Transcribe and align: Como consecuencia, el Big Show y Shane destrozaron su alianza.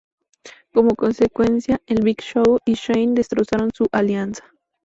Como 0.73 0.95
consecuencia, 0.95 1.79
el 1.85 2.01
Big 2.01 2.23
Show 2.23 2.57
y 2.65 2.73
Shane 2.73 3.13
destrozaron 3.13 3.69
su 3.71 3.87
alianza. 3.91 4.43